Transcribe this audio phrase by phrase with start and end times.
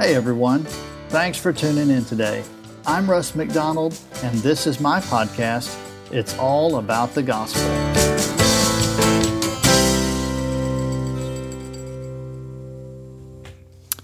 [0.00, 0.64] Hey everyone,
[1.10, 2.42] thanks for tuning in today.
[2.86, 5.78] I'm Russ McDonald, and this is my podcast.
[6.10, 7.60] It's all about the gospel.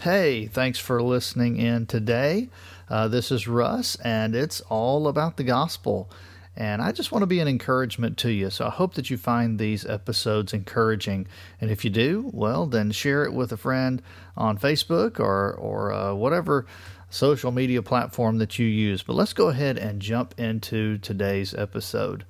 [0.00, 2.50] Hey, thanks for listening in today.
[2.90, 6.10] Uh, this is Russ, and it's all about the gospel.
[6.56, 8.48] And I just want to be an encouragement to you.
[8.48, 11.26] So I hope that you find these episodes encouraging.
[11.60, 14.02] And if you do, well, then share it with a friend
[14.36, 16.66] on Facebook or, or uh, whatever
[17.10, 19.02] social media platform that you use.
[19.02, 22.24] But let's go ahead and jump into today's episode.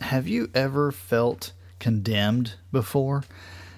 [0.00, 3.22] Have you ever felt condemned before?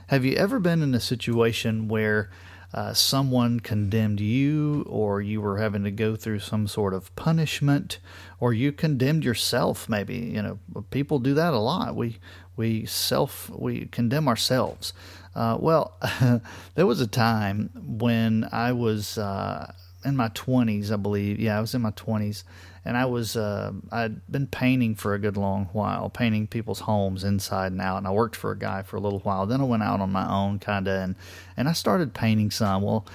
[0.06, 2.30] Have you ever been in a situation where
[2.74, 8.00] uh, someone condemned you, or you were having to go through some sort of punishment,
[8.40, 9.88] or you condemned yourself.
[9.88, 10.58] Maybe you know
[10.90, 11.94] people do that a lot.
[11.94, 12.18] We
[12.56, 14.92] we self we condemn ourselves.
[15.36, 15.96] Uh, well,
[16.74, 19.72] there was a time when I was uh,
[20.04, 21.40] in my twenties, I believe.
[21.40, 22.44] Yeah, I was in my twenties,
[22.84, 27.24] and I was uh, I'd been painting for a good long while, painting people's homes
[27.24, 27.98] inside and out.
[27.98, 29.46] And I worked for a guy for a little while.
[29.46, 31.16] Then I went out on my own, kind of, and
[31.56, 32.82] and I started painting some.
[32.82, 33.06] Well,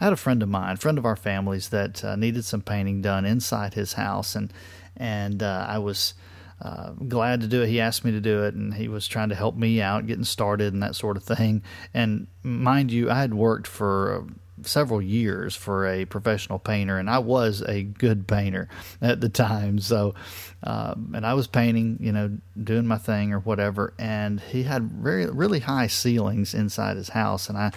[0.00, 3.02] I had a friend of mine, friend of our families, that uh, needed some painting
[3.02, 4.52] done inside his house, and
[4.96, 6.14] and uh, I was.
[6.62, 7.68] Uh, glad to do it.
[7.68, 10.24] He asked me to do it, and he was trying to help me out, getting
[10.24, 11.62] started, and that sort of thing.
[11.92, 14.24] And mind you, I had worked for
[14.62, 18.68] several years for a professional painter, and I was a good painter
[19.02, 19.78] at the time.
[19.78, 20.14] So,
[20.62, 23.94] uh, and I was painting, you know, doing my thing or whatever.
[23.98, 27.72] And he had very really high ceilings inside his house, and I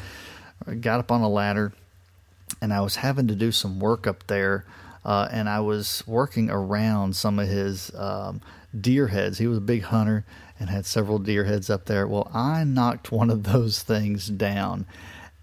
[0.80, 1.74] got up on a ladder,
[2.62, 4.66] and I was having to do some work up there.
[5.06, 8.42] Uh, and I was working around some of his um,
[8.78, 9.38] deer heads.
[9.38, 10.26] He was a big hunter
[10.60, 12.06] and had several deer heads up there.
[12.06, 14.86] Well, I knocked one of those things down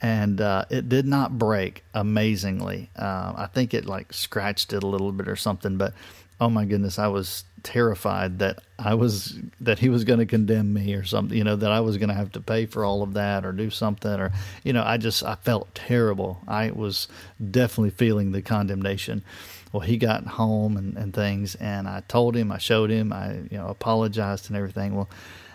[0.05, 2.91] and uh, it did not break amazingly.
[2.95, 5.95] Uh, I think it like scratched it a little bit or something, but
[6.39, 10.75] oh my goodness, I was terrified that I was that he was going to condemn
[10.75, 11.35] me or something.
[11.35, 13.53] You know that I was going to have to pay for all of that or
[13.53, 14.31] do something or
[14.63, 16.43] you know I just I felt terrible.
[16.47, 17.09] I was
[17.51, 19.25] definitely feeling the condemnation.
[19.73, 23.37] Well, he got home and, and things, and I told him, I showed him, I
[23.51, 24.97] you know apologized and everything.
[24.97, 25.09] Well,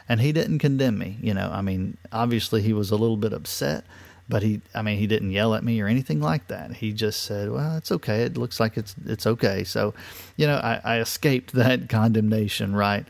[0.10, 1.20] and he didn't condemn me.
[1.22, 3.86] You know, I mean, obviously he was a little bit upset
[4.30, 6.74] but he i mean he didn't yell at me or anything like that.
[6.76, 8.22] He just said well it's okay.
[8.22, 9.64] It looks like it's it's okay.
[9.64, 9.94] So
[10.38, 13.06] you know i, I escaped that condemnation right?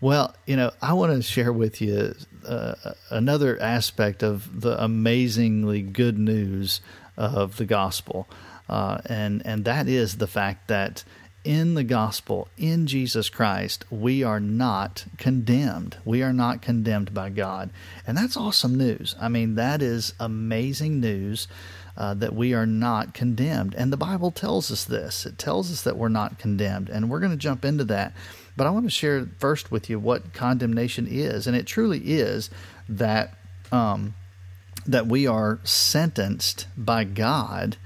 [0.00, 2.14] Well you know i want to share with you
[2.46, 2.74] uh,
[3.10, 6.80] another aspect of the amazingly good news
[7.18, 8.26] of the gospel
[8.70, 11.04] uh, and and that is the fact that
[11.44, 15.96] in the gospel, in Jesus Christ, we are not condemned.
[16.04, 17.70] We are not condemned by God.
[18.06, 19.16] And that's awesome news.
[19.20, 21.48] I mean, that is amazing news
[21.96, 23.74] uh, that we are not condemned.
[23.74, 26.88] And the Bible tells us this it tells us that we're not condemned.
[26.88, 28.12] And we're going to jump into that.
[28.56, 31.46] But I want to share first with you what condemnation is.
[31.46, 32.50] And it truly is
[32.88, 33.34] that.
[33.72, 34.14] Um,
[34.86, 37.76] that we are sentenced by God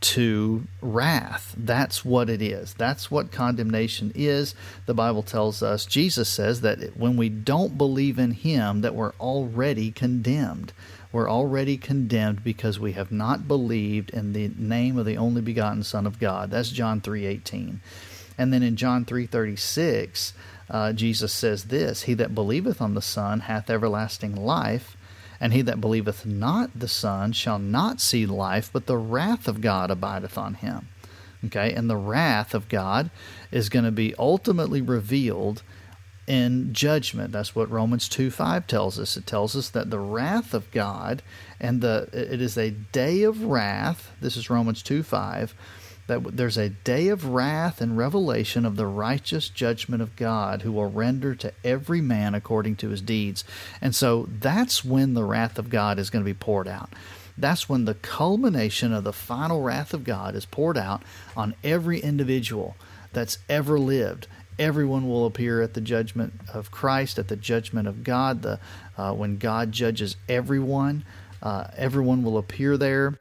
[0.00, 1.54] to wrath.
[1.56, 2.74] That's what it is.
[2.74, 4.54] That's what condemnation is.
[4.86, 9.12] The Bible tells us, Jesus says that when we don't believe in him that we're
[9.20, 10.72] already condemned.
[11.12, 15.82] We're already condemned because we have not believed in the name of the only begotten
[15.82, 16.50] Son of God.
[16.50, 17.80] That's John 3:18.
[18.38, 20.32] And then in John 3:36,
[20.70, 24.96] uh, Jesus says this, he that believeth on the Son hath everlasting life
[25.40, 29.60] and he that believeth not the Son shall not see life, but the wrath of
[29.60, 30.88] God abideth on him.
[31.46, 33.10] Okay, and the wrath of God
[33.50, 35.62] is going to be ultimately revealed
[36.26, 37.32] in judgment.
[37.32, 39.16] That's what Romans 2 5 tells us.
[39.16, 41.22] It tells us that the wrath of God
[41.58, 44.12] and the it is a day of wrath.
[44.20, 45.54] This is Romans 2 5
[46.10, 50.72] that there's a day of wrath and revelation of the righteous judgment of God who
[50.72, 53.44] will render to every man according to his deeds.
[53.80, 56.90] And so that's when the wrath of God is going to be poured out.
[57.38, 61.04] That's when the culmination of the final wrath of God is poured out
[61.36, 62.74] on every individual
[63.12, 64.26] that's ever lived.
[64.58, 68.42] Everyone will appear at the judgment of Christ, at the judgment of God.
[68.42, 68.58] The
[68.98, 71.04] uh, when God judges everyone,
[71.40, 73.16] uh, everyone will appear there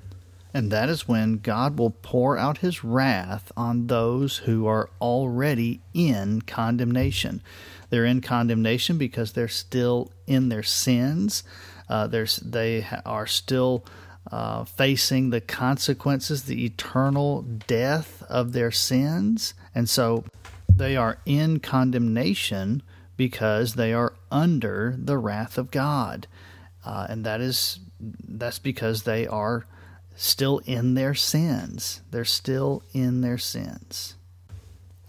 [0.54, 5.82] and that is when God will pour out his wrath on those who are already
[5.94, 7.42] in condemnation.
[7.90, 11.44] They're in condemnation because they're still in their sins.
[11.88, 13.86] Uh, they are still
[14.32, 19.54] uh, facing the consequences, the eternal death of their sins.
[19.74, 20.24] And so
[20.72, 22.84] they are in condemnation
[23.18, 26.28] because they are under the wrath of God.
[26.86, 29.66] Uh, and that is that's because they are
[30.20, 32.02] still in their sins.
[32.12, 34.16] They're still in their sins.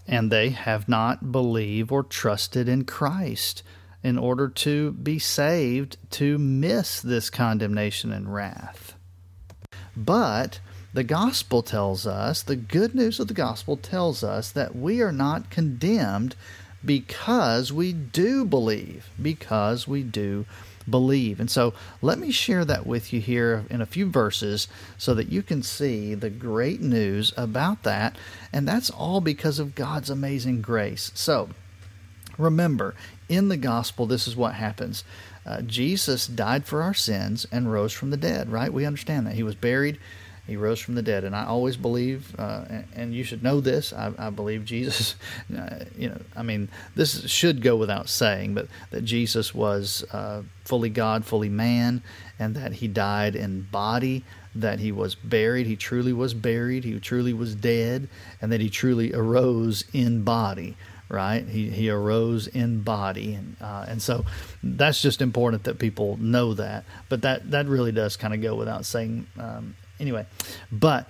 [0.07, 3.61] And they have not believed or trusted in Christ
[4.01, 8.95] in order to be saved to miss this condemnation and wrath.
[9.97, 10.61] But
[10.93, 15.11] the gospel tells us, the good news of the gospel tells us that we are
[15.11, 16.37] not condemned
[16.85, 20.45] because we do believe, because we do
[20.89, 21.39] believe.
[21.39, 24.67] And so let me share that with you here in a few verses
[24.97, 28.17] so that you can see the great news about that.
[28.51, 31.11] And that's all because of God's amazing grace.
[31.13, 31.49] So
[32.37, 32.95] remember,
[33.29, 35.03] in the gospel, this is what happens.
[35.45, 38.71] Uh, Jesus died for our sins and rose from the dead, right?
[38.71, 39.35] We understand that.
[39.35, 39.99] He was buried,
[40.47, 41.23] he rose from the dead.
[41.23, 45.15] And I always believe, uh, and, and, you should know this, I, I believe Jesus,
[45.57, 50.43] uh, you know, I mean, this should go without saying, but that Jesus was uh,
[50.65, 52.01] fully God, fully man,
[52.39, 54.23] and that he died in body,
[54.55, 58.09] that he was buried, he truly was buried, he truly was dead,
[58.41, 60.75] and that he truly arose in body
[61.11, 61.45] right?
[61.45, 64.25] He he arose in body, and uh, and so
[64.63, 66.85] that's just important that people know that.
[67.09, 69.27] But that that really does kind of go without saying.
[69.37, 70.25] Um, anyway,
[70.71, 71.07] but.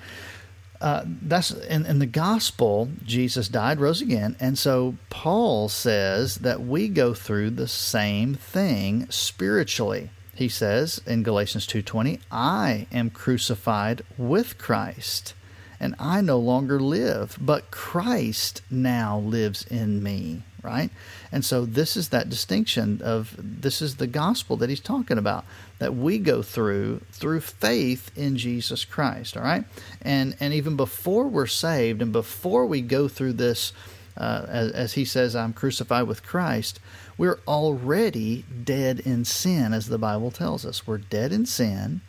[0.79, 6.59] Uh, that's in, in the gospel jesus died rose again and so paul says that
[6.59, 14.01] we go through the same thing spiritually he says in galatians 2.20 i am crucified
[14.17, 15.35] with christ
[15.81, 20.89] and I no longer live, but Christ now lives in me, right?
[21.31, 25.45] And so this is that distinction of this is the gospel that he's talking about
[25.79, 29.65] that we go through through faith in Jesus Christ, all right?
[30.01, 33.73] And and even before we're saved and before we go through this
[34.17, 36.79] uh, as, as he says, I'm crucified with Christ,
[37.17, 40.85] we're already dead in sin, as the Bible tells us.
[40.85, 42.01] We're dead in sin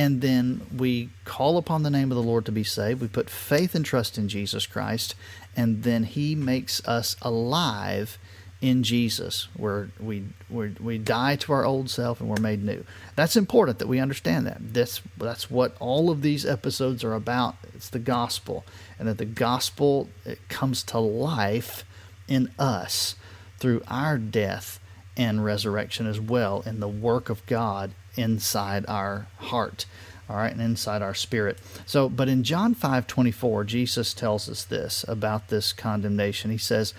[0.00, 3.02] and then we call upon the name of the Lord to be saved.
[3.02, 5.14] We put faith and trust in Jesus Christ,
[5.54, 8.16] and then He makes us alive
[8.62, 12.82] in Jesus, where we we we die to our old self and we're made new.
[13.14, 14.72] That's important that we understand that.
[14.72, 17.56] That's that's what all of these episodes are about.
[17.74, 18.64] It's the gospel,
[18.98, 21.84] and that the gospel it comes to life
[22.26, 23.16] in us
[23.58, 24.80] through our death
[25.14, 29.86] and resurrection as well in the work of God inside our heart
[30.30, 31.58] all right and inside our spirit.
[31.86, 36.50] So but in john 5 24 jesus tells us this about this condemnation.
[36.52, 36.94] He says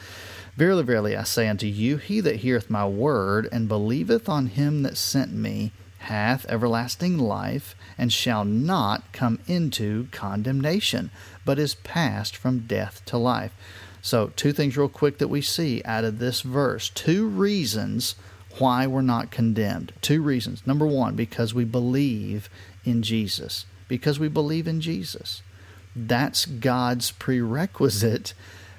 [0.58, 4.84] verily verily i say unto you he that heareth my word and believeth on him
[4.84, 11.10] that sent me hath everlasting life and shall not come into condemnation
[11.46, 13.54] but is passed from death to life.
[14.02, 16.90] So two things real quick that we see out of this verse.
[16.90, 18.16] Two reasons
[18.60, 19.94] why we're not condemned.
[20.02, 20.66] Two reasons.
[20.66, 22.50] Number one, because we believe
[22.84, 23.66] in Jesus.
[23.88, 25.42] Because we believe in Jesus.
[25.96, 28.34] That's God's prerequisite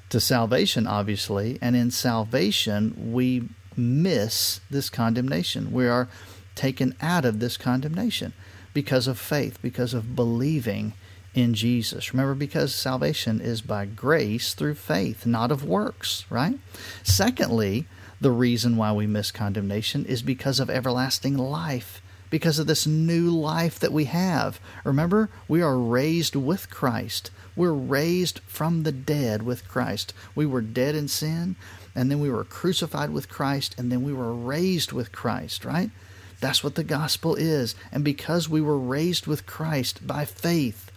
[0.08, 1.58] to salvation, obviously.
[1.60, 5.72] And in salvation, we miss this condemnation.
[5.72, 6.08] We are
[6.54, 8.32] taken out of this condemnation
[8.74, 10.92] because of faith, because of believing
[11.34, 12.12] in Jesus.
[12.12, 16.58] Remember, because salvation is by grace through faith, not of works, right?
[17.02, 17.86] Secondly,
[18.22, 23.30] the reason why we miss condemnation is because of everlasting life, because of this new
[23.30, 24.60] life that we have.
[24.84, 27.30] Remember, we are raised with Christ.
[27.56, 30.14] We're raised from the dead with Christ.
[30.34, 31.56] We were dead in sin,
[31.94, 35.90] and then we were crucified with Christ, and then we were raised with Christ, right?
[36.40, 37.74] That's what the gospel is.
[37.90, 40.90] And because we were raised with Christ by faith,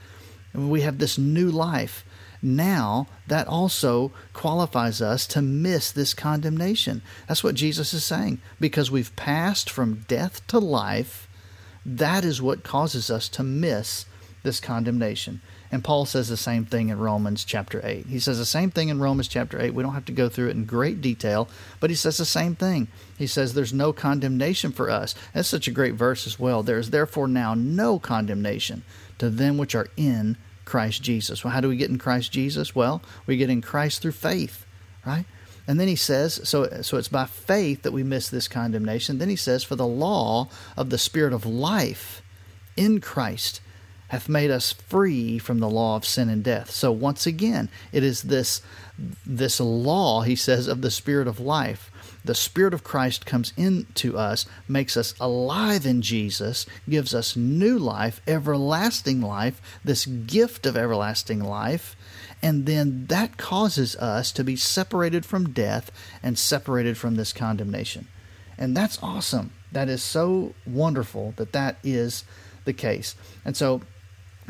[0.53, 2.05] and we have this new life,
[2.45, 7.01] now that also qualifies us to miss this condemnation.
[7.27, 8.39] That's what Jesus is saying.
[8.59, 11.27] Because we've passed from death to life,
[11.85, 14.05] that is what causes us to miss
[14.43, 15.41] this condemnation.
[15.71, 18.05] And Paul says the same thing in Romans chapter 8.
[18.05, 19.73] He says the same thing in Romans chapter 8.
[19.73, 21.49] We don't have to go through it in great detail,
[21.79, 22.87] but he says the same thing.
[23.17, 25.15] He says there's no condemnation for us.
[25.33, 26.63] That's such a great verse as well.
[26.63, 28.83] There is therefore now no condemnation
[29.17, 31.43] to them which are in Christ Jesus.
[31.43, 32.75] Well, how do we get in Christ Jesus?
[32.75, 34.65] Well, we get in Christ through faith,
[35.05, 35.25] right?
[35.67, 39.17] And then he says, so, so it's by faith that we miss this condemnation.
[39.17, 42.21] Then he says, for the law of the Spirit of life
[42.77, 43.61] in Christ
[44.09, 46.69] hath made us free from the law of sin and death.
[46.69, 48.61] So once again, it is this
[49.25, 51.91] this law, he says, of the Spirit of life
[52.25, 57.77] the Spirit of Christ comes into us, makes us alive in Jesus, gives us new
[57.79, 61.95] life, everlasting life, this gift of everlasting life,
[62.41, 65.91] and then that causes us to be separated from death
[66.21, 68.07] and separated from this condemnation.
[68.57, 69.51] And that's awesome.
[69.71, 72.23] That is so wonderful that that is
[72.65, 73.15] the case.
[73.43, 73.81] And so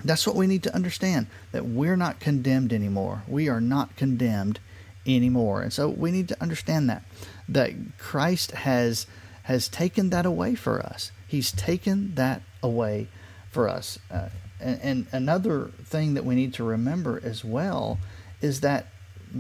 [0.04, 3.24] That's what we need to understand that we're not condemned anymore.
[3.28, 4.60] We are not condemned
[5.08, 5.62] anymore.
[5.62, 7.04] And so we need to understand that
[7.48, 9.08] that Christ has
[9.44, 11.12] has taken that away for us.
[11.28, 13.08] He's taken that away
[13.52, 14.00] for us.
[14.10, 18.00] Uh, and, and another thing that we need to remember as well
[18.42, 18.88] is that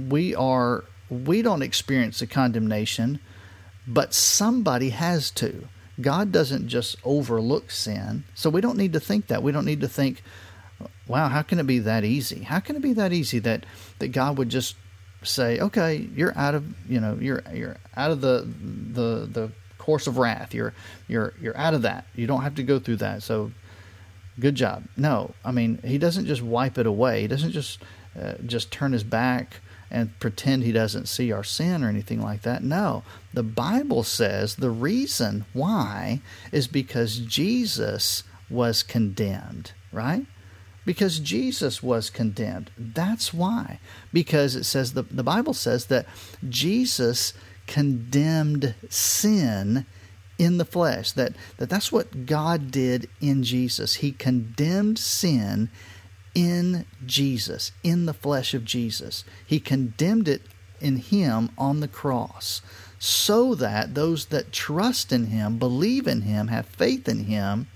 [0.09, 3.19] we are we don't experience the condemnation,
[3.87, 5.67] but somebody has to.
[6.01, 8.25] God doesn't just overlook sin.
[8.33, 9.43] So we don't need to think that.
[9.43, 10.23] We don't need to think,
[11.07, 12.43] wow, how can it be that easy?
[12.43, 13.65] How can it be that easy that,
[13.99, 14.75] that God would just
[15.25, 18.47] say, okay, you're out of, you know, you're you're out of the
[18.93, 20.53] the the course of wrath.
[20.53, 20.73] You're
[21.07, 22.05] you're you're out of that.
[22.15, 23.23] You don't have to go through that.
[23.23, 23.51] So
[24.39, 24.83] good job.
[24.97, 27.21] No, I mean, he doesn't just wipe it away.
[27.21, 27.79] He doesn't just
[28.19, 32.41] uh, just turn his back and pretend he doesn't see our sin or anything like
[32.41, 32.63] that.
[32.63, 33.03] No,
[33.33, 40.25] the Bible says the reason why is because Jesus was condemned, right?
[40.85, 42.69] Because Jesus was condemned.
[42.77, 43.79] That's why.
[44.13, 46.05] Because it says the, the Bible says that
[46.47, 47.33] Jesus
[47.65, 49.85] condemned sin
[50.37, 51.11] in the flesh.
[51.13, 53.95] That, that that's what God did in Jesus.
[53.95, 55.69] He condemned sin
[56.35, 59.23] in Jesus, in the flesh of Jesus.
[59.45, 60.43] He condemned it
[60.81, 62.61] in Him on the cross
[62.99, 67.67] so that those that trust in Him, believe in Him, have faith in Him,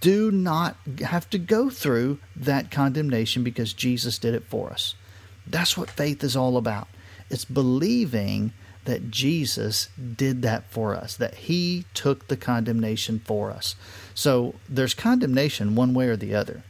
[0.00, 4.94] do not have to go through that condemnation because Jesus did it for us.
[5.46, 6.88] That's what faith is all about.
[7.30, 8.52] It's believing
[8.84, 13.76] that Jesus did that for us, that He took the condemnation for us.
[14.14, 16.62] So there's condemnation one way or the other.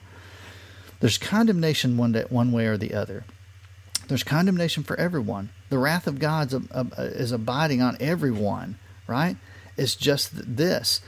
[1.00, 3.24] There's condemnation one, day, one way or the other.
[4.08, 5.50] There's condemnation for everyone.
[5.68, 6.52] The wrath of God
[6.98, 9.36] is uh, abiding on everyone, right?
[9.76, 11.00] It's just this.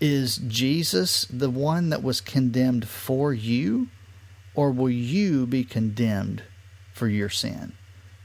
[0.00, 3.88] Is Jesus the one that was condemned for you,
[4.54, 6.42] or will you be condemned
[6.92, 7.72] for your sin?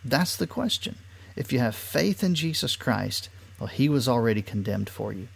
[0.03, 0.95] That's the question.
[1.35, 3.29] If you have faith in Jesus Christ,
[3.59, 5.27] well, he was already condemned for you.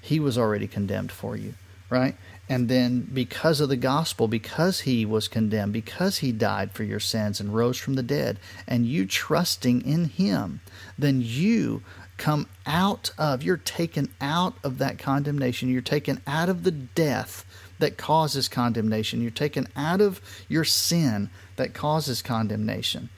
[0.00, 1.54] He was already condemned for you,
[1.90, 2.16] right?
[2.48, 7.00] And then, because of the gospel, because he was condemned, because he died for your
[7.00, 10.60] sins and rose from the dead, and you trusting in him,
[10.98, 11.82] then you
[12.18, 15.70] come out of, you're taken out of that condemnation.
[15.70, 17.46] You're taken out of the death
[17.78, 19.22] that causes condemnation.
[19.22, 23.08] You're taken out of your sin that causes condemnation,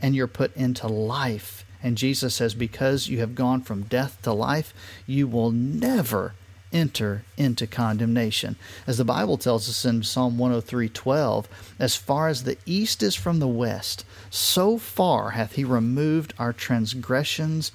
[0.00, 1.64] and you're put into life.
[1.82, 4.74] And Jesus says, Because you have gone from death to life,
[5.06, 6.34] you will never
[6.72, 8.56] enter into condemnation.
[8.86, 11.46] As the Bible tells us in Psalm 103:12,
[11.78, 16.52] as far as the east is from the west, so far hath he removed our
[16.52, 17.72] transgressions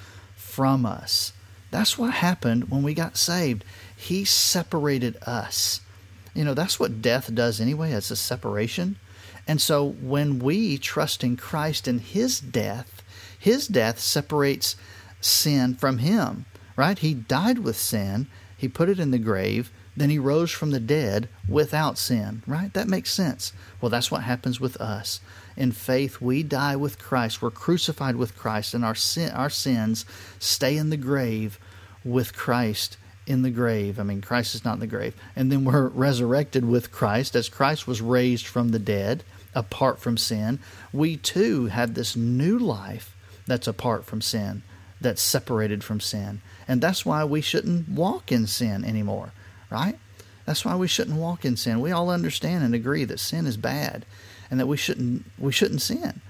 [0.56, 1.34] from us.
[1.72, 3.66] That's what happened when we got saved.
[3.96, 5.82] He separated us.
[6.34, 8.98] You know, that's what death does anyway, it's a separation.
[9.48, 13.04] And so when we trust in Christ and his death,
[13.38, 14.76] his death separates
[15.22, 16.46] sin from him,
[16.76, 16.98] right?
[16.98, 20.80] He died with sin he put it in the grave, then he rose from the
[20.80, 22.74] dead without sin, right?
[22.74, 23.54] That makes sense.
[23.80, 25.20] Well, that's what happens with us.
[25.58, 27.42] In faith, we die with Christ.
[27.42, 30.06] We're crucified with Christ, and our sin, our sins
[30.40, 31.60] stay in the grave
[32.04, 34.00] with Christ in the grave.
[34.00, 35.16] I mean, Christ is not in the grave.
[35.36, 40.18] And then we're resurrected with Christ as Christ was raised from the dead apart from
[40.18, 40.60] sin.
[40.94, 43.16] We too have this new life
[43.48, 44.64] that's apart from sin,
[45.02, 46.42] that's separated from sin.
[46.68, 49.32] And that's why we shouldn't walk in sin anymore,
[49.70, 49.98] right?
[50.46, 51.80] That's why we shouldn't walk in sin.
[51.80, 54.06] We all understand and agree that sin is bad,
[54.50, 56.22] and that we shouldn't we shouldn't sin.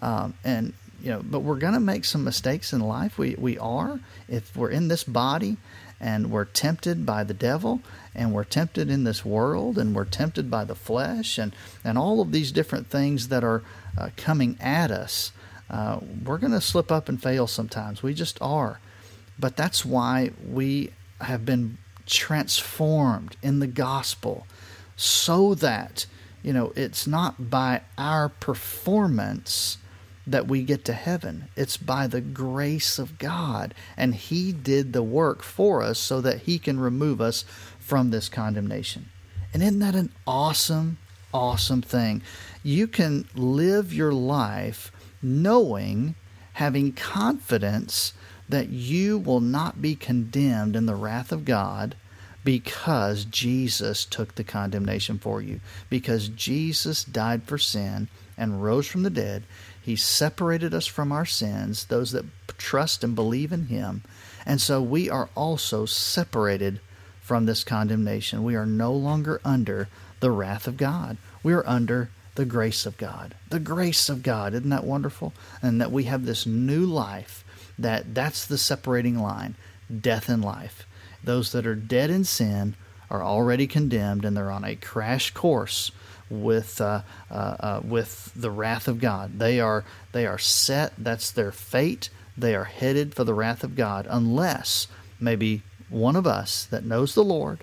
[0.00, 3.18] Um, and you know, but we're going to make some mistakes in life.
[3.18, 5.56] We we are if we're in this body
[6.00, 7.80] and we're tempted by the devil
[8.14, 12.20] and we're tempted in this world and we're tempted by the flesh and and all
[12.20, 13.62] of these different things that are
[13.98, 15.32] uh, coming at us.
[15.70, 18.02] Uh, we're going to slip up and fail sometimes.
[18.02, 18.78] We just are.
[19.38, 24.46] But that's why we have been transformed in the gospel
[24.96, 26.06] so that,
[26.42, 29.78] you know, it's not by our performance
[30.26, 31.48] that we get to heaven.
[31.56, 33.74] It's by the grace of God.
[33.96, 37.44] And He did the work for us so that He can remove us
[37.78, 39.08] from this condemnation.
[39.52, 40.98] And isn't that an awesome,
[41.34, 42.22] awesome thing?
[42.62, 46.14] You can live your life knowing,
[46.54, 48.12] having confidence
[48.48, 51.96] that you will not be condemned in the wrath of God
[52.44, 55.60] because Jesus took the condemnation for you.
[55.88, 59.44] Because Jesus died for sin and rose from the dead.
[59.80, 62.24] He separated us from our sins, those that
[62.58, 64.02] trust and believe in Him.
[64.46, 66.80] And so we are also separated
[67.20, 68.44] from this condemnation.
[68.44, 69.88] We are no longer under
[70.20, 71.16] the wrath of God.
[71.42, 73.34] We're under the grace of God.
[73.50, 74.54] The grace of God.
[74.54, 75.32] Isn't that wonderful?
[75.60, 77.44] And that we have this new life
[77.78, 79.54] that that's the separating line,
[80.00, 80.86] death and life.
[81.24, 82.74] Those that are dead in sin
[83.10, 85.92] are already condemned and they're on a crash course
[86.30, 89.38] with uh, uh, uh, with the wrath of God.
[89.38, 90.94] They are they are set.
[90.96, 92.08] That's their fate.
[92.36, 94.88] They are headed for the wrath of God unless
[95.20, 97.62] maybe one of us that knows the Lord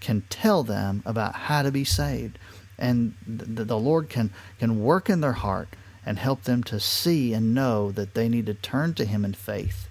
[0.00, 2.38] can tell them about how to be saved,
[2.78, 5.68] and the, the Lord can can work in their heart
[6.04, 9.32] and help them to see and know that they need to turn to Him in
[9.32, 9.88] faith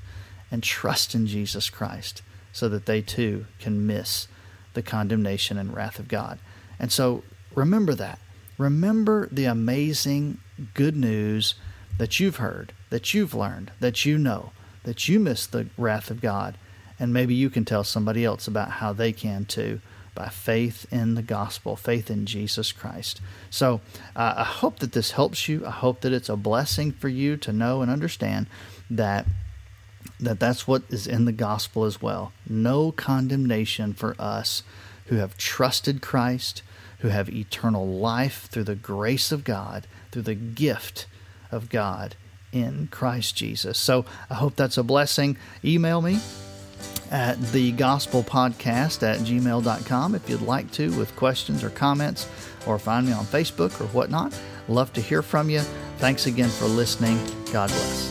[0.51, 4.27] and trust in Jesus Christ so that they too can miss
[4.73, 6.39] the condemnation and wrath of God.
[6.79, 8.19] And so remember that.
[8.57, 10.39] Remember the amazing
[10.73, 11.55] good news
[11.97, 14.51] that you've heard, that you've learned, that you know,
[14.83, 16.57] that you miss the wrath of God.
[16.99, 19.81] And maybe you can tell somebody else about how they can too
[20.13, 23.21] by faith in the gospel, faith in Jesus Christ.
[23.49, 23.81] So
[24.15, 25.65] uh, I hope that this helps you.
[25.65, 28.47] I hope that it's a blessing for you to know and understand
[28.89, 29.25] that
[30.21, 32.31] that that's what is in the gospel as well.
[32.47, 34.63] No condemnation for us
[35.07, 36.61] who have trusted Christ,
[36.99, 41.07] who have eternal life through the grace of God, through the gift
[41.51, 42.15] of God
[42.51, 43.77] in Christ Jesus.
[43.77, 45.37] So I hope that's a blessing.
[45.63, 46.19] Email me
[47.09, 52.27] at the gospel podcast at gmail.com if you'd like to with questions or comments
[52.65, 54.37] or find me on Facebook or whatnot.
[54.67, 55.59] Love to hear from you.
[55.97, 57.17] Thanks again for listening.
[57.51, 58.10] God bless.